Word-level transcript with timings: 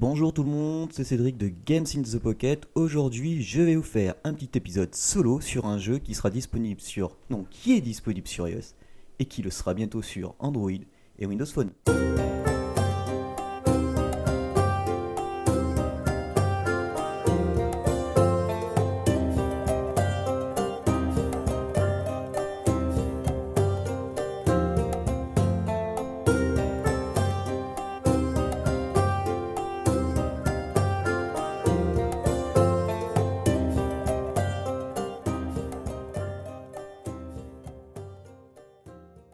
Bonjour 0.00 0.32
tout 0.32 0.44
le 0.44 0.48
monde, 0.48 0.94
c'est 0.94 1.04
Cédric 1.04 1.36
de 1.36 1.52
Games 1.66 1.84
in 1.94 2.00
the 2.00 2.18
Pocket. 2.18 2.66
Aujourd'hui, 2.74 3.42
je 3.42 3.60
vais 3.60 3.76
vous 3.76 3.82
faire 3.82 4.14
un 4.24 4.32
petit 4.32 4.48
épisode 4.54 4.94
solo 4.94 5.42
sur 5.42 5.66
un 5.66 5.76
jeu 5.76 5.98
qui 5.98 6.14
sera 6.14 6.30
disponible 6.30 6.80
sur. 6.80 7.18
Non, 7.28 7.44
qui 7.50 7.76
est 7.76 7.82
disponible 7.82 8.26
sur 8.26 8.48
iOS 8.48 8.72
et 9.18 9.26
qui 9.26 9.42
le 9.42 9.50
sera 9.50 9.74
bientôt 9.74 10.00
sur 10.00 10.34
Android 10.38 10.70
et 11.18 11.26
Windows 11.26 11.44
Phone. 11.44 11.72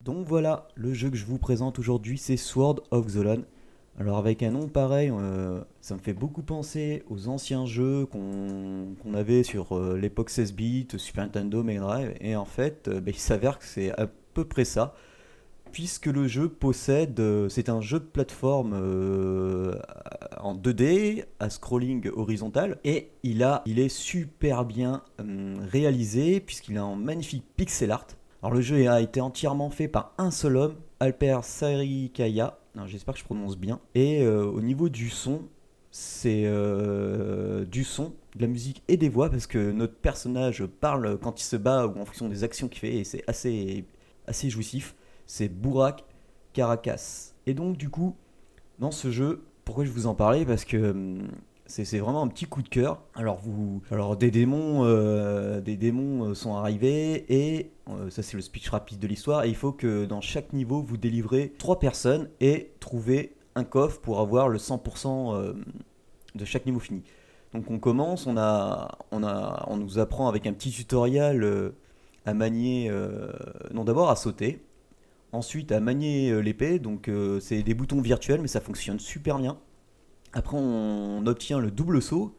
Donc 0.06 0.24
voilà, 0.24 0.68
le 0.76 0.94
jeu 0.94 1.10
que 1.10 1.16
je 1.16 1.26
vous 1.26 1.36
présente 1.36 1.80
aujourd'hui, 1.80 2.16
c'est 2.16 2.36
Sword 2.36 2.76
of 2.92 3.12
Land. 3.12 3.40
Alors 3.98 4.18
avec 4.18 4.44
un 4.44 4.52
nom 4.52 4.68
pareil, 4.68 5.10
euh, 5.12 5.60
ça 5.80 5.96
me 5.96 6.00
fait 6.00 6.12
beaucoup 6.12 6.42
penser 6.42 7.02
aux 7.10 7.26
anciens 7.26 7.66
jeux 7.66 8.06
qu'on 8.06 9.14
avait 9.14 9.42
sur 9.42 9.76
euh, 9.76 9.98
l'époque 9.98 10.30
16 10.30 10.52
bits, 10.52 10.86
Super 10.96 11.24
Nintendo, 11.24 11.64
Mega 11.64 11.80
Drive. 11.80 12.14
Et 12.20 12.36
en 12.36 12.44
fait, 12.44 12.86
euh, 12.86 13.00
bah, 13.00 13.10
il 13.12 13.18
s'avère 13.18 13.58
que 13.58 13.64
c'est 13.64 13.90
à 13.98 14.06
peu 14.06 14.44
près 14.44 14.64
ça. 14.64 14.94
Puisque 15.72 16.06
le 16.06 16.28
jeu 16.28 16.48
possède, 16.48 17.20
c'est 17.48 17.68
un 17.68 17.80
jeu 17.80 17.98
de 17.98 18.04
plateforme 18.04 18.74
en 20.38 20.54
2D, 20.54 21.24
à 21.40 21.50
scrolling 21.50 22.08
horizontal, 22.14 22.78
et 22.84 23.10
il, 23.24 23.44
il 23.66 23.80
est 23.80 23.88
super 23.88 24.64
bien 24.64 25.02
hum, 25.18 25.58
réalisé, 25.68 26.38
puisqu'il 26.38 26.78
a 26.78 26.84
un 26.84 26.94
magnifique 26.94 27.44
pixel 27.56 27.90
art. 27.90 28.06
Alors 28.42 28.54
le 28.54 28.60
jeu 28.60 28.88
a 28.88 29.00
été 29.00 29.20
entièrement 29.20 29.70
fait 29.70 29.88
par 29.88 30.12
un 30.18 30.30
seul 30.30 30.56
homme, 30.56 30.74
Alper 31.00 31.40
Sarikaya, 31.42 32.58
j'espère 32.86 33.14
que 33.14 33.20
je 33.20 33.24
prononce 33.24 33.56
bien. 33.56 33.80
Et 33.94 34.22
euh, 34.22 34.44
au 34.44 34.60
niveau 34.60 34.88
du 34.88 35.08
son, 35.08 35.42
c'est 35.90 36.42
euh, 36.44 37.64
du 37.64 37.84
son, 37.84 38.12
de 38.34 38.42
la 38.42 38.46
musique 38.48 38.82
et 38.88 38.96
des 38.96 39.08
voix, 39.08 39.30
parce 39.30 39.46
que 39.46 39.72
notre 39.72 39.94
personnage 39.94 40.66
parle 40.66 41.18
quand 41.18 41.40
il 41.40 41.44
se 41.44 41.56
bat 41.56 41.86
ou 41.86 41.98
en 41.98 42.04
fonction 42.04 42.28
des 42.28 42.44
actions 42.44 42.68
qu'il 42.68 42.80
fait, 42.80 42.96
et 42.96 43.04
c'est 43.04 43.24
assez, 43.26 43.86
assez 44.26 44.50
jouissif. 44.50 44.94
C'est 45.26 45.48
Burak 45.48 46.04
Caracas. 46.52 47.32
Et 47.46 47.54
donc 47.54 47.76
du 47.76 47.88
coup, 47.88 48.14
dans 48.78 48.90
ce 48.90 49.10
jeu, 49.10 49.42
pourquoi 49.64 49.84
je 49.84 49.90
vous 49.90 50.06
en 50.06 50.14
parlais? 50.14 50.44
Parce 50.44 50.64
que 50.64 50.90
hum, 50.90 51.28
c'est 51.66 51.98
vraiment 51.98 52.22
un 52.22 52.28
petit 52.28 52.46
coup 52.46 52.62
de 52.62 52.68
cœur. 52.68 53.02
Alors 53.14 53.38
vous, 53.40 53.82
alors 53.90 54.16
des 54.16 54.30
démons, 54.30 54.84
euh, 54.84 55.60
euh, 55.60 56.34
sont 56.34 56.54
arrivés 56.54 57.24
et 57.28 57.72
euh, 57.88 58.10
ça 58.10 58.22
c'est 58.22 58.36
le 58.36 58.42
speech 58.42 58.68
rapide 58.70 58.98
de 58.98 59.06
l'histoire. 59.06 59.44
Et 59.44 59.48
il 59.48 59.54
faut 59.56 59.72
que 59.72 60.04
dans 60.04 60.20
chaque 60.20 60.52
niveau 60.52 60.82
vous 60.82 60.96
délivrez 60.96 61.52
trois 61.58 61.78
personnes 61.78 62.28
et 62.40 62.72
trouver 62.80 63.34
un 63.54 63.64
coffre 63.64 64.00
pour 64.00 64.20
avoir 64.20 64.48
le 64.48 64.58
100% 64.58 65.34
euh, 65.34 65.54
de 66.34 66.44
chaque 66.44 66.66
niveau 66.66 66.80
fini. 66.80 67.02
Donc 67.52 67.70
on 67.70 67.78
commence, 67.78 68.26
on 68.26 68.36
a, 68.36 68.98
on 69.10 69.22
on 69.22 69.76
nous 69.76 69.98
apprend 69.98 70.28
avec 70.28 70.46
un 70.46 70.52
petit 70.52 70.70
tutoriel 70.70 71.72
à 72.26 72.34
manier, 72.34 72.90
non 73.72 73.84
d'abord 73.84 74.10
à 74.10 74.16
sauter. 74.16 74.62
Ensuite, 75.32 75.72
à 75.72 75.80
manier 75.80 76.42
l'épée, 76.42 76.78
donc 76.78 77.10
c'est 77.40 77.62
des 77.62 77.72
boutons 77.72 78.02
virtuels, 78.02 78.42
mais 78.42 78.48
ça 78.48 78.60
fonctionne 78.60 78.98
super 78.98 79.38
bien. 79.38 79.58
Après, 80.36 80.58
on 80.58 81.24
obtient 81.24 81.58
le 81.58 81.70
double 81.70 82.02
saut, 82.02 82.36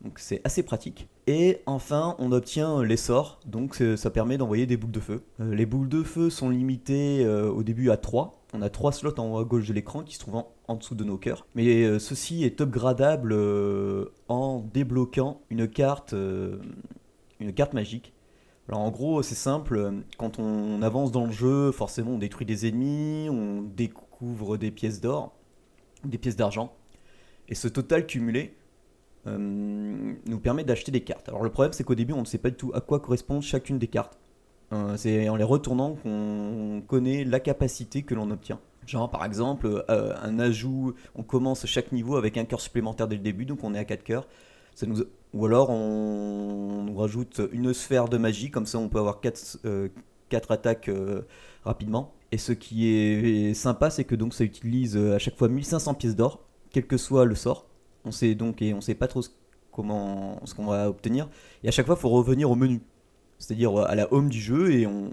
donc 0.00 0.18
c'est 0.18 0.40
assez 0.42 0.64
pratique. 0.64 1.08
Et 1.28 1.60
enfin, 1.66 2.16
on 2.18 2.32
obtient 2.32 2.82
les 2.82 2.96
sorts, 2.96 3.38
donc 3.46 3.80
ça 3.96 4.10
permet 4.10 4.36
d'envoyer 4.36 4.66
des 4.66 4.76
boules 4.76 4.90
de 4.90 4.98
feu. 4.98 5.22
Euh, 5.38 5.54
les 5.54 5.64
boules 5.64 5.88
de 5.88 6.02
feu 6.02 6.28
sont 6.28 6.50
limitées 6.50 7.24
euh, 7.24 7.48
au 7.48 7.62
début 7.62 7.92
à 7.92 7.96
3. 7.96 8.42
On 8.52 8.62
a 8.62 8.68
3 8.68 8.90
slots 8.90 9.20
en 9.20 9.32
haut 9.32 9.38
à 9.38 9.44
gauche 9.44 9.68
de 9.68 9.72
l'écran 9.72 10.02
qui 10.02 10.16
se 10.16 10.18
trouvent 10.18 10.42
en, 10.66 10.74
dessous 10.74 10.96
de 10.96 11.04
nos 11.04 11.18
cœurs. 11.18 11.46
Mais 11.54 11.84
euh, 11.84 12.00
ceci 12.00 12.42
est 12.42 12.60
upgradable 12.60 13.32
en 14.26 14.58
débloquant 14.74 15.40
une 15.48 15.68
carte, 15.68 16.16
une 17.38 17.52
carte 17.52 17.74
magique. 17.74 18.12
Alors 18.68 18.80
en 18.80 18.90
gros, 18.90 19.22
c'est 19.22 19.36
simple, 19.36 20.02
quand 20.18 20.40
on 20.40 20.82
avance 20.82 21.12
dans 21.12 21.26
le 21.26 21.32
jeu, 21.32 21.70
forcément 21.70 22.10
on 22.10 22.18
détruit 22.18 22.44
des 22.44 22.66
ennemis, 22.66 23.28
on 23.30 23.62
découvre 23.62 24.56
des 24.56 24.72
pièces 24.72 25.00
d'or, 25.00 25.32
des 26.04 26.18
pièces 26.18 26.34
d'argent. 26.34 26.75
Et 27.48 27.54
ce 27.54 27.68
total 27.68 28.06
cumulé 28.06 28.54
euh, 29.26 29.36
nous 29.38 30.38
permet 30.38 30.64
d'acheter 30.64 30.92
des 30.92 31.00
cartes. 31.00 31.28
Alors 31.28 31.42
le 31.42 31.50
problème 31.50 31.72
c'est 31.72 31.84
qu'au 31.84 31.94
début 31.94 32.12
on 32.12 32.20
ne 32.20 32.24
sait 32.24 32.38
pas 32.38 32.50
du 32.50 32.56
tout 32.56 32.70
à 32.74 32.80
quoi 32.80 33.00
correspond 33.00 33.40
chacune 33.40 33.78
des 33.78 33.88
cartes. 33.88 34.18
Euh, 34.72 34.96
c'est 34.96 35.28
en 35.28 35.36
les 35.36 35.44
retournant 35.44 35.94
qu'on 35.94 36.82
connaît 36.86 37.24
la 37.24 37.40
capacité 37.40 38.02
que 38.02 38.14
l'on 38.14 38.30
obtient. 38.30 38.60
Genre 38.86 39.10
par 39.10 39.24
exemple 39.24 39.84
euh, 39.90 40.14
un 40.22 40.38
ajout, 40.38 40.94
on 41.14 41.22
commence 41.22 41.66
chaque 41.66 41.92
niveau 41.92 42.16
avec 42.16 42.36
un 42.36 42.44
cœur 42.44 42.60
supplémentaire 42.60 43.08
dès 43.08 43.16
le 43.16 43.22
début, 43.22 43.46
donc 43.46 43.64
on 43.64 43.74
est 43.74 43.78
à 43.78 43.84
4 43.84 44.04
cœurs. 44.04 44.28
Ou 45.32 45.46
alors 45.46 45.70
on 45.70 46.84
nous 46.84 46.96
rajoute 46.96 47.40
une 47.52 47.72
sphère 47.72 48.08
de 48.08 48.18
magie, 48.18 48.50
comme 48.50 48.66
ça 48.66 48.78
on 48.78 48.88
peut 48.88 48.98
avoir 48.98 49.20
4, 49.20 50.50
attaques 50.50 50.90
rapidement. 51.64 52.12
Et 52.30 52.38
ce 52.38 52.52
qui 52.52 52.88
est 52.88 53.54
sympa 53.54 53.90
c'est 53.90 54.04
que 54.04 54.14
donc 54.14 54.34
ça 54.34 54.44
utilise 54.44 54.96
à 54.96 55.18
chaque 55.18 55.36
fois 55.36 55.48
1500 55.48 55.94
pièces 55.94 56.14
d'or, 56.14 56.45
quel 56.76 56.86
que 56.86 56.98
soit 56.98 57.24
le 57.24 57.34
sort. 57.34 57.64
On 58.04 58.10
sait 58.10 58.34
donc 58.34 58.60
et 58.60 58.74
on 58.74 58.82
sait 58.82 58.94
pas 58.94 59.08
trop 59.08 59.22
ce, 59.22 59.30
comment 59.72 60.42
ce 60.44 60.54
qu'on 60.54 60.66
va 60.66 60.90
obtenir. 60.90 61.30
Et 61.64 61.68
à 61.68 61.70
chaque 61.70 61.86
fois 61.86 61.94
il 61.98 62.02
faut 62.02 62.10
revenir 62.10 62.50
au 62.50 62.54
menu. 62.54 62.82
C'est-à-dire 63.38 63.80
euh, 63.80 63.88
à 63.88 63.94
la 63.94 64.12
home 64.12 64.28
du 64.28 64.38
jeu 64.38 64.70
et 64.74 64.86
on, 64.86 65.10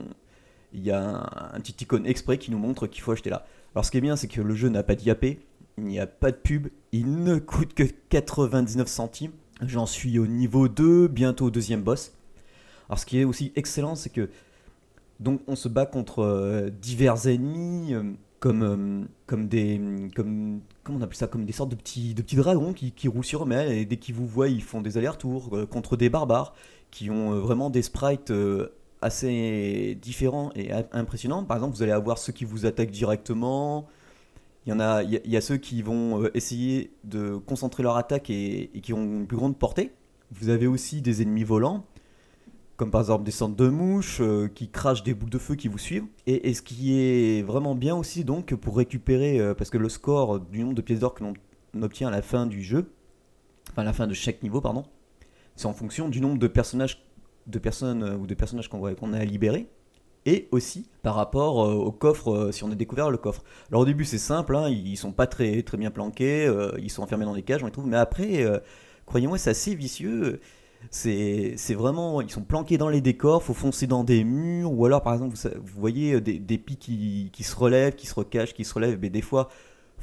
il 0.74 0.84
y 0.84 0.92
a 0.92 1.26
un, 1.54 1.60
petit 1.62 1.86
icône 1.86 2.06
exprès 2.06 2.38
qui 2.38 2.52
nous 2.52 2.58
montre 2.58 2.86
qu'il 2.86 3.02
faut 3.02 3.14
acheter 3.14 3.30
là. 3.30 3.46
Alors 3.74 3.86
ce 3.86 3.92
qui 3.92 3.98
est 3.98 4.02
bien, 4.02 4.18
c'est 4.18 4.28
que 4.28 4.42
le 4.42 4.54
jeu 4.56 4.68
n'a 4.68 4.84
pas 4.84 4.96
d'IAP, 4.96 5.24
il 5.78 5.84
n'y 5.86 6.02
a 6.02 6.06
pas 6.06 6.32
de 6.32 6.36
pub, 6.36 6.68
il 6.92 7.24
ne 7.24 7.40
coûte 7.40 7.74
que 7.74 7.84
99 8.10 8.86
centimes. 8.90 9.32
J'en 9.66 9.86
suis 9.86 10.20
au 10.20 10.28
niveau 10.28 10.68
2, 10.68 11.08
bientôt 11.08 11.46
au 11.46 11.50
deuxième 11.50 11.82
boss. 11.82 12.12
Alors 12.90 13.00
ce 13.00 13.06
qui 13.06 13.20
est 13.20 13.24
aussi 13.24 13.54
excellent, 13.56 13.96
c'est 13.96 14.10
que 14.10 14.30
donc 15.22 15.40
on 15.48 15.56
se 15.56 15.70
bat 15.70 15.86
contre 15.86 16.24
euh, 16.24 16.70
divers 16.70 17.26
ennemis 17.26 17.94
euh, 17.94 18.04
comme 18.44 18.62
euh, 18.62 19.08
comme 19.26 19.48
des 19.48 19.80
comme 20.14 20.60
on 20.90 21.02
appelle 21.02 21.16
ça 21.16 21.28
comme 21.28 21.46
des 21.46 21.54
sortes 21.54 21.70
de 21.70 21.78
petits 21.78 22.14
de 22.14 22.22
petits 22.22 22.36
dragons 22.36 22.74
qui, 22.74 22.92
qui 22.92 23.08
roulent 23.08 23.24
sur 23.24 23.46
eux 23.46 23.52
et 23.72 23.86
dès 23.86 23.96
qu'ils 23.96 24.16
vous 24.16 24.28
voient, 24.28 24.50
ils 24.50 24.62
font 24.62 24.82
des 24.82 24.98
allers-retours 24.98 25.56
euh, 25.56 25.66
contre 25.66 25.96
des 25.96 26.10
barbares 26.10 26.54
qui 26.92 27.10
ont 27.10 27.32
euh, 27.32 27.40
vraiment 27.40 27.70
des 27.70 27.82
sprites 27.82 28.34
assez 29.02 29.98
différents 30.02 30.52
et 30.56 30.74
impressionnants. 30.92 31.46
Par 31.46 31.56
exemple, 31.56 31.78
vous 31.78 31.84
allez 31.84 31.94
avoir 31.94 32.18
ceux 32.18 32.34
qui 32.34 32.44
vous 32.44 32.66
attaquent 32.66 32.92
directement. 32.92 33.88
Il 34.66 34.72
y 34.72 34.74
en 34.74 34.80
a, 34.82 35.04
il 35.04 35.22
y 35.26 35.38
a, 35.38 35.42
ceux 35.42 35.58
qui 35.58 35.82
vont 35.82 36.30
essayer 36.34 36.92
de 37.06 37.36
concentrer 37.36 37.84
leur 37.84 37.96
attaque 37.98 38.30
et 38.30 38.70
qui 38.82 38.94
ont 38.94 39.04
une 39.04 39.28
plus 39.28 39.38
grande 39.38 39.58
portée. 39.58 39.92
Vous 40.32 40.50
avez 40.50 40.68
aussi 40.68 41.02
des 41.02 41.22
ennemis 41.22 41.44
volants, 41.44 41.86
comme 42.78 42.92
par 42.92 43.02
exemple 43.02 43.24
des 43.24 43.32
sortes 43.32 43.56
de 43.56 43.70
mouches 43.70 44.20
euh, 44.22 44.48
qui 44.48 44.70
crachent 44.70 45.04
des 45.04 45.14
boules 45.14 45.30
de 45.30 45.38
feu 45.38 45.56
qui 45.56 45.68
vous 45.68 45.78
suivent. 45.78 46.06
Et, 46.26 46.54
ce 46.54 46.62
qui 46.62 47.00
est 47.00 47.44
vraiment 47.44 47.76
bien 47.76 47.96
aussi, 47.96 48.24
donc, 48.24 48.54
pour 48.56 48.78
récupérer, 48.78 49.40
euh, 49.40 49.54
parce 49.54 49.70
que 49.70 49.78
le 49.78 49.90
score 49.90 50.40
du 50.40 50.64
nombre 50.64 50.76
de 50.76 50.82
pièces 50.82 51.00
d'or 51.00 51.14
que 51.14 51.24
l'on 51.24 51.34
obtient 51.82 52.08
à 52.08 52.12
la 52.12 52.22
fin 52.22 52.46
du 52.46 52.64
jeu, 52.64 52.92
enfin 53.72 53.84
à 53.84 53.86
la 53.86 53.94
fin 53.94 54.08
de 54.08 54.14
chaque 54.14 54.42
niveau, 54.42 54.60
pardon, 54.60 54.84
c'est 55.56 55.68
en 55.68 55.74
fonction 55.74 56.10
du 56.10 56.20
nombre 56.20 56.40
de 56.40 56.48
personnages, 56.48 57.06
de 57.46 57.60
personnes 57.60 58.04
euh, 58.04 58.18
ou 58.18 58.26
de 58.26 58.34
personnages 58.34 58.70
qu'on 58.70 58.94
qu'on 58.96 59.14
a 59.14 59.20
à 59.20 59.26
libérer, 59.26 59.68
et 60.26 60.48
aussi 60.52 60.90
par 61.02 61.16
rapport 61.16 61.58
au 61.58 61.92
coffre, 61.92 62.50
si 62.54 62.64
on 62.64 62.72
a 62.72 62.76
découvert 62.76 63.12
le 63.12 63.18
coffre. 63.18 63.44
Alors 63.70 63.82
au 63.82 63.86
début 63.86 64.06
c'est 64.06 64.18
simple, 64.18 64.56
hein, 64.56 64.70
ils 64.70 64.96
sont 64.96 65.12
pas 65.12 65.28
très, 65.28 65.62
très 65.64 65.78
bien 65.78 65.92
planqués, 65.92 66.50
ils 66.82 66.90
sont 66.90 67.04
enfermés 67.04 67.26
dans 67.26 67.34
des 67.34 67.42
cages, 67.42 67.62
on 67.62 67.66
les 67.66 67.74
trouve, 67.74 67.88
mais 67.88 67.98
après, 67.98 68.46
croyez-moi, 69.06 69.38
c'est 69.38 69.50
assez 69.50 69.76
vicieux. 69.76 70.40
C'est 70.92 71.74
vraiment, 71.74 72.22
ils 72.22 72.30
sont 72.30 72.44
planqués 72.44 72.78
dans 72.78 72.90
les 72.90 73.02
décors, 73.02 73.44
faut 73.44 73.54
foncer 73.54 73.88
dans 73.88 74.04
des 74.04 74.24
murs, 74.24 74.72
ou 74.72 74.86
alors 74.86 75.02
par 75.02 75.14
exemple, 75.14 75.36
vous, 75.36 75.82
voyez 75.82 76.14
euh, 76.14 76.22
des, 76.22 76.40
des 76.40 76.58
pics 76.58 76.80
qui, 76.80 77.30
qui 77.34 77.44
se 77.44 77.56
relèvent, 77.56 77.96
qui 77.96 78.08
se 78.08 78.16
recachent, 78.16 78.54
qui 78.54 78.66
se 78.66 78.74
relèvent, 78.74 79.00
mais 79.02 79.10
des 79.10 79.22
fois, 79.22 79.50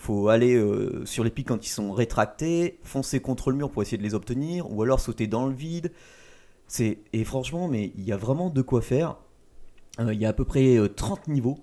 faut 0.01 0.29
aller 0.29 0.55
euh, 0.55 1.05
sur 1.05 1.23
les 1.23 1.31
pics 1.31 1.47
quand 1.47 1.65
ils 1.65 1.71
sont 1.71 1.93
rétractés, 1.93 2.79
foncer 2.83 3.21
contre 3.21 3.51
le 3.51 3.57
mur 3.57 3.71
pour 3.71 3.83
essayer 3.83 3.99
de 3.99 4.03
les 4.03 4.15
obtenir, 4.15 4.71
ou 4.73 4.83
alors 4.83 4.99
sauter 4.99 5.27
dans 5.27 5.47
le 5.47 5.55
vide. 5.55 5.93
Et 6.79 7.25
franchement, 7.25 7.69
mais 7.69 7.93
il 7.97 8.05
y 8.05 8.13
a 8.13 8.17
vraiment 8.17 8.49
de 8.49 8.63
quoi 8.63 8.81
faire. 8.81 9.17
Euh, 9.99 10.15
Il 10.15 10.21
y 10.21 10.25
a 10.25 10.31
à 10.31 10.33
peu 10.33 10.45
près 10.45 10.77
euh, 10.77 10.89
30 10.89 11.29
niveaux. 11.29 11.59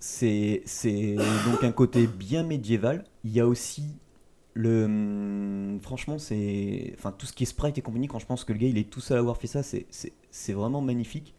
C'est 0.00 0.62
c'est 0.64 1.16
donc 1.44 1.64
un 1.64 1.72
côté 1.72 2.06
bien 2.06 2.42
médiéval. 2.42 3.04
Il 3.24 3.32
y 3.32 3.40
a 3.40 3.46
aussi 3.46 3.96
le 4.54 4.84
hum, 4.84 5.78
franchement 5.80 6.18
c'est 6.18 6.96
tout 7.18 7.26
ce 7.26 7.32
qui 7.32 7.44
est 7.44 7.46
sprite 7.46 7.78
et 7.78 7.82
compagnie 7.82 8.08
quand 8.08 8.18
je 8.18 8.26
pense 8.26 8.44
que 8.44 8.52
le 8.52 8.58
gars 8.58 8.68
il 8.68 8.78
est 8.78 8.90
tout 8.90 9.00
seul 9.00 9.18
à 9.18 9.20
avoir 9.20 9.36
fait 9.36 9.46
ça, 9.46 9.62
c'est 9.62 10.52
vraiment 10.52 10.80
magnifique. 10.80 11.34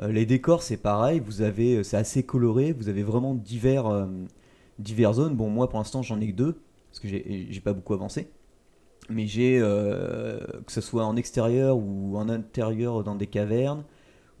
Euh, 0.00 0.10
les 0.12 0.26
décors 0.26 0.62
c'est 0.62 0.76
pareil, 0.76 1.20
vous 1.20 1.42
avez 1.42 1.76
euh, 1.76 1.82
c'est 1.84 1.96
assez 1.96 2.24
coloré, 2.24 2.72
vous 2.72 2.88
avez 2.88 3.02
vraiment 3.04 3.34
divers 3.34 3.86
euh, 3.86 4.06
divers 4.78 5.14
zones. 5.14 5.34
Bon 5.36 5.48
moi 5.50 5.68
pour 5.68 5.78
l'instant 5.78 6.02
j'en 6.02 6.20
ai 6.20 6.28
que 6.28 6.36
deux. 6.36 6.60
parce 6.90 7.00
que 7.00 7.08
j'ai 7.08 7.60
pas 7.62 7.72
beaucoup 7.72 7.94
avancé. 7.94 8.28
Mais 9.10 9.26
j'ai, 9.26 9.58
que 9.58 10.72
ce 10.72 10.80
soit 10.80 11.04
en 11.04 11.16
extérieur 11.16 11.76
ou 11.76 12.16
en 12.16 12.28
intérieur 12.30 13.04
dans 13.04 13.14
des 13.16 13.26
cavernes, 13.26 13.84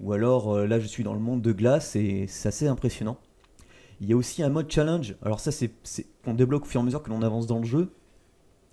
ou 0.00 0.12
alors 0.14 0.58
là 0.66 0.80
je 0.80 0.86
suis 0.86 1.04
dans 1.04 1.12
le 1.12 1.20
monde 1.20 1.42
de 1.42 1.52
glace 1.52 1.96
et 1.96 2.26
c'est 2.28 2.48
assez 2.48 2.66
impressionnant. 2.66 3.18
Il 4.00 4.08
y 4.08 4.12
a 4.12 4.16
aussi 4.16 4.42
un 4.42 4.48
mode 4.48 4.70
challenge, 4.70 5.16
alors 5.22 5.40
ça 5.40 5.52
c'est 5.52 5.70
qu'on 6.24 6.34
débloque 6.34 6.64
au 6.64 6.66
fur 6.66 6.80
et 6.80 6.82
à 6.82 6.84
mesure 6.84 7.02
que 7.02 7.10
l'on 7.10 7.22
avance 7.22 7.46
dans 7.46 7.58
le 7.58 7.64
jeu. 7.64 7.92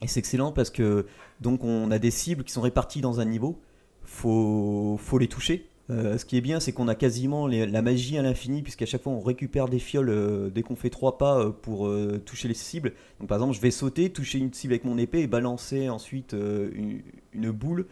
Et 0.02 0.08
c'est 0.08 0.20
excellent 0.20 0.52
parce 0.52 0.70
que 0.70 1.06
donc 1.42 1.64
on 1.64 1.92
a 1.92 2.00
des 2.00 2.12
cibles 2.12 2.44
qui 2.44 2.52
sont 2.52 2.62
réparties 2.62 3.02
dans 3.02 3.20
un 3.20 3.26
niveau, 3.26 3.60
faut, 4.04 4.98
faut 5.00 5.18
les 5.18 5.28
toucher. 5.28 5.68
Euh, 5.92 6.18
ce 6.18 6.26
qui 6.26 6.38
est 6.38 6.42
bien, 6.42 6.60
c'est 6.60 6.72
qu'on 6.72 6.88
a 6.88 6.96
quasiment 6.96 7.48
la 7.48 7.82
magie 7.82 8.18
à 8.18 8.22
l'infini, 8.22 8.62
puisqu'à 8.62 8.86
chaque 8.86 9.02
fois 9.02 9.12
on 9.12 9.20
récupère 9.20 9.68
des 9.68 9.80
fioles 9.80 10.10
euh, 10.10 10.50
dès 10.50 10.64
qu'on 10.64 10.76
fait 10.76 10.90
trois 10.90 11.18
pas 11.18 11.40
euh, 11.40 11.50
pour 11.50 11.92
toucher 12.26 12.48
les 12.48 12.54
cibles. 12.54 12.94
Donc 13.20 13.28
par 13.28 13.38
exemple, 13.38 13.56
je 13.56 13.62
vais 13.62 13.72
sauter, 13.72 14.10
toucher 14.10 14.40
une 14.40 14.54
cible 14.54 14.74
avec 14.74 14.86
mon 14.86 14.98
épée 14.98 15.20
et 15.20 15.28
balancer 15.28 15.90
ensuite 15.90 16.34
une, 16.34 17.52
boule. 17.52 17.88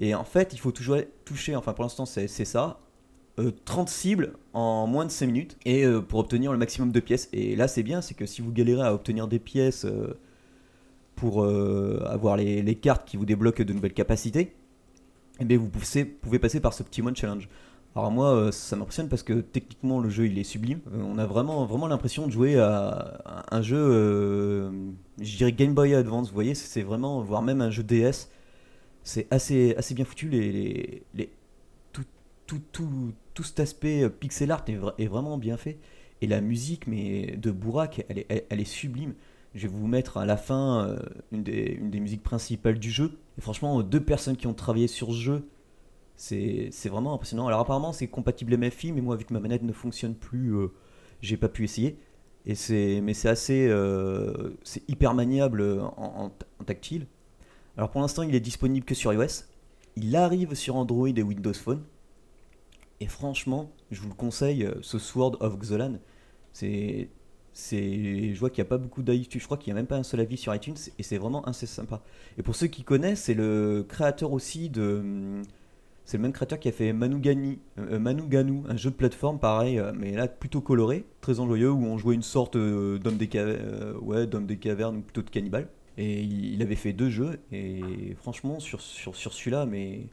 Et 0.00 0.14
en 0.14 0.24
fait, 0.24 0.52
il 0.52 0.58
faut 0.58 0.72
toujours 0.72 0.98
toucher, 1.24 1.56
enfin 1.56 1.72
pour 1.72 1.84
l'instant 1.84 2.06
c'est 2.06 2.28
ça, 2.28 2.80
euh, 3.38 3.50
30 3.64 3.88
cibles 3.88 4.34
en 4.52 4.86
moins 4.86 5.06
de 5.06 5.10
5 5.10 5.26
minutes 5.26 5.56
et 5.64 5.84
euh, 5.84 6.00
pour 6.00 6.20
obtenir 6.20 6.52
le 6.52 6.58
maximum 6.58 6.92
de 6.92 7.00
pièces. 7.00 7.28
Et 7.32 7.56
là, 7.56 7.68
c'est 7.68 7.82
bien, 7.82 8.00
c'est 8.02 8.14
que 8.14 8.26
si 8.26 8.42
vous 8.42 8.52
galérez 8.52 8.82
à 8.82 8.94
obtenir 8.94 9.28
des 9.28 9.38
pièces 9.38 9.84
euh, 9.84 10.18
pour 11.16 11.42
euh, 11.44 12.02
avoir 12.08 12.36
les, 12.36 12.74
cartes 12.74 13.06
qui 13.06 13.16
vous 13.16 13.24
débloquent 13.24 13.64
de 13.64 13.72
nouvelles 13.72 13.94
capacités, 13.94 14.54
eh 15.40 15.44
bien 15.44 15.58
vous 15.58 15.68
pouvez, 15.68 16.38
passer 16.38 16.60
par 16.60 16.74
ce 16.74 16.82
petit 16.82 17.02
mode 17.02 17.16
challenge. 17.16 17.48
Alors 17.94 18.10
moi, 18.10 18.34
euh, 18.34 18.52
ça 18.52 18.74
m'impressionne 18.74 19.08
parce 19.08 19.22
que 19.22 19.34
techniquement 19.34 20.00
le 20.00 20.08
jeu 20.08 20.26
il 20.26 20.38
est 20.38 20.44
sublime. 20.44 20.80
Euh, 20.94 21.02
on 21.02 21.18
a 21.18 21.26
vraiment, 21.26 21.66
vraiment 21.66 21.86
l'impression 21.88 22.26
de 22.26 22.32
jouer 22.32 22.58
à, 22.58 23.44
un 23.50 23.60
jeu, 23.62 23.76
euh, 23.78 24.70
je 25.20 25.36
dirais 25.36 25.52
Game 25.52 25.74
Boy 25.74 25.94
Advance. 25.94 26.28
Vous 26.28 26.34
voyez, 26.34 26.54
c'est 26.54 26.82
vraiment, 26.82 27.20
voire 27.22 27.42
même 27.42 27.60
un 27.60 27.70
jeu 27.70 27.82
DS. 27.82 28.30
C'est 29.04 29.26
assez, 29.30 29.74
assez 29.76 29.94
bien 29.94 30.04
foutu. 30.04 30.28
Les- 30.30 31.02
tout, 31.92 32.04
tout, 32.46 32.60
tout, 32.72 33.12
tout 33.34 33.42
cet 33.42 33.60
aspect 33.60 34.02
euh, 34.02 34.08
pixel 34.08 34.50
art 34.50 34.64
est, 34.68 34.76
vra- 34.76 34.94
est 34.98 35.06
vraiment 35.06 35.38
bien 35.38 35.56
fait. 35.56 35.78
Et 36.20 36.26
la 36.26 36.40
musique, 36.40 36.86
mais 36.86 37.36
de 37.36 37.50
Bourak, 37.50 38.04
elle 38.08 38.60
est, 38.60 38.64
sublime. 38.64 39.14
Je 39.54 39.66
vais 39.66 39.74
vous 39.74 39.86
mettre 39.88 40.18
à 40.18 40.24
la 40.24 40.36
fin 40.36 40.86
euh, 40.86 40.98
une, 41.32 41.42
des, 41.42 42.00
musiques 42.00 42.22
principales 42.22 42.78
du 42.78 42.90
jeu. 42.90 43.18
Et 43.38 43.40
franchement, 43.40 43.82
deux 43.82 44.00
personnes 44.00 44.36
qui 44.36 44.46
ont 44.46 44.54
travaillé 44.54 44.86
sur 44.86 45.08
ce 45.08 45.16
jeu, 45.16 45.48
c'est 46.16 46.70
vraiment 46.88 47.14
impressionnant. 47.14 47.48
Alors 47.48 47.60
apparemment, 47.60 47.92
c'est 47.92 48.06
compatible 48.06 48.56
MFI, 48.56 48.92
mais 48.92 49.00
moi, 49.00 49.16
vu 49.16 49.24
que 49.24 49.32
ma 49.32 49.40
manette 49.40 49.64
ne 49.64 49.72
fonctionne 49.72 50.14
plus, 50.14 50.54
euh, 50.54 50.68
j'ai 51.22 51.36
pas 51.36 51.48
pu 51.48 51.64
essayer. 51.64 51.98
Mais 52.46 52.54
c'est 52.54 53.28
assez, 53.28 53.66
euh, 53.68 54.56
c'est 54.62 54.88
hyper 54.88 55.14
maniable 55.14 55.62
en 55.96 56.30
tactile. 56.64 57.06
Alors 57.76 57.90
pour 57.90 58.00
l'instant, 58.00 58.22
il 58.22 58.34
est 58.34 58.40
disponible 58.40 58.84
que 58.84 58.94
sur 58.94 59.12
iOS. 59.12 59.44
Il 59.96 60.16
arrive 60.16 60.54
sur 60.54 60.76
Android 60.76 61.08
et 61.08 61.22
Windows 61.22 61.54
Phone. 61.54 61.82
Et 63.02 63.08
franchement, 63.08 63.72
je 63.90 64.00
vous 64.00 64.08
le 64.10 64.14
conseille, 64.14 64.64
euh, 64.64 64.74
ce 64.80 64.96
Sword 64.96 65.38
of 65.40 65.58
Xolan, 65.58 65.94
c'est, 66.52 67.08
je 67.52 68.38
vois 68.38 68.48
qu'il 68.48 68.62
n'y 68.62 68.68
a 68.68 68.70
pas 68.70 68.78
beaucoup 68.78 69.02
d'iTunes. 69.02 69.40
Je 69.40 69.44
crois 69.44 69.56
qu'il 69.56 69.72
n'y 69.72 69.76
a 69.76 69.80
même 69.82 69.88
pas 69.88 69.96
un 69.96 70.04
seul 70.04 70.20
avis 70.20 70.36
sur 70.36 70.54
iTunes, 70.54 70.76
et 71.00 71.02
c'est 71.02 71.18
vraiment 71.18 71.42
assez 71.42 71.66
sympa. 71.66 72.00
Et 72.38 72.44
pour 72.44 72.54
ceux 72.54 72.68
qui 72.68 72.84
connaissent, 72.84 73.24
c'est 73.24 73.34
le 73.34 73.84
créateur 73.88 74.30
aussi 74.30 74.70
de, 74.70 75.00
hum, 75.00 75.42
c'est 76.04 76.16
le 76.16 76.22
même 76.22 76.32
créateur 76.32 76.60
qui 76.60 76.68
a 76.68 76.72
fait 76.72 76.92
Manugani, 76.92 77.58
euh, 77.80 77.98
Manuganu, 77.98 78.62
un 78.68 78.76
jeu 78.76 78.90
de 78.90 78.94
plateforme 78.94 79.40
pareil, 79.40 79.80
euh, 79.80 79.90
mais 79.92 80.12
là 80.12 80.28
plutôt 80.28 80.60
coloré, 80.60 81.04
très 81.20 81.40
enjoyeux, 81.40 81.72
où 81.72 81.84
on 81.84 81.98
jouait 81.98 82.14
une 82.14 82.22
sorte 82.22 82.56
d'homme 82.56 83.16
des, 83.16 83.26
des 83.26 84.58
cavernes 84.58 84.98
ou 84.98 85.00
plutôt 85.00 85.22
de 85.22 85.30
cannibale. 85.30 85.66
Et 85.98 86.22
il 86.22 86.54
il 86.54 86.62
avait 86.62 86.76
fait 86.76 86.92
deux 86.92 87.10
jeux, 87.10 87.40
et 87.50 88.14
franchement, 88.14 88.60
sur, 88.60 88.80
sur, 88.80 89.16
sur 89.16 89.32
celui-là, 89.32 89.66
mais 89.66 90.06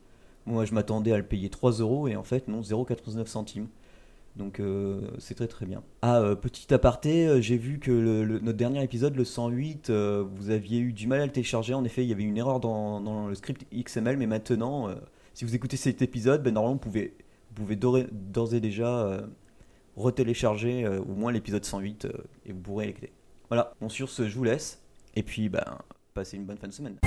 moi 0.50 0.66
je 0.66 0.74
m'attendais 0.74 1.12
à 1.12 1.18
le 1.18 1.24
payer 1.24 1.50
3 1.50 1.72
euros, 1.74 2.07
et 2.07 2.16
en 2.16 2.24
fait, 2.24 2.48
non, 2.48 2.62
0,99 2.62 3.25
centimes. 3.28 3.68
Donc 4.36 4.60
euh, 4.60 5.01
c'est 5.18 5.36
très 5.36 5.48
très 5.48 5.66
bien. 5.66 5.84
Ah, 6.01 6.19
euh, 6.19 6.36
petit 6.36 6.74
aparté, 6.74 7.28
euh, 7.28 7.42
j'ai 7.42 7.57
vu 7.57 7.80
que 7.80 7.92
notre 8.40 8.57
dernier 8.57 8.84
épisode, 8.84 9.16
le 9.16 9.25
108, 9.25 9.90
euh, 9.90 10.24
vous 10.36 10.50
aviez 10.50 10.80
eu 10.80 10.94
du 10.94 11.07
mal 11.07 11.22
à 11.22 11.25
le 11.25 11.31
télécharger. 11.31 11.74
En 11.74 11.84
effet, 11.84 12.04
il 12.04 12.10
y 12.10 12.13
avait 12.13 12.24
une 12.24 12.38
erreur 12.38 12.60
dans, 12.60 13.28
le 13.28 13.36
script 13.36 13.66
XML, 13.74 14.18
mais 14.18 14.28
maintenant, 14.28 14.90
si 15.34 15.46
vous 15.46 15.56
écoutez 15.56 15.78
cet 15.78 16.01
épisode, 16.01 16.44
ben, 16.44 16.54
normalement, 16.54 16.75
vous 16.75 16.80
pouvez, 17.52 17.75
d'ores 17.75 18.54
et- 18.54 18.60
déjà 18.60 19.19
retélécharger 20.00 20.88
au 20.88 21.13
moins 21.13 21.31
l'épisode 21.31 21.66
108 21.66 22.06
euh, 22.06 22.12
et 22.45 22.54
vous 22.54 22.60
pourrez 22.60 22.88
l'écouter. 22.88 23.12
Voilà, 23.50 23.74
bon 23.81 23.90
sur 23.90 24.10
ce, 24.10 24.28
je 24.28 24.36
vous 24.38 24.44
laisse. 24.44 24.81
Et 25.16 25.24
puis, 25.24 25.50
ben, 25.50 25.80
passez 26.13 26.38
une 26.38 26.45
bonne 26.45 26.57
fin 26.57 26.68
de 26.68 26.74
semaine. 26.74 26.98